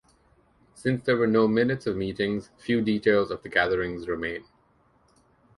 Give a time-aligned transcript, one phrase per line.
[0.73, 4.43] Since there were no minutes of meetings, few details of the gatherings remain.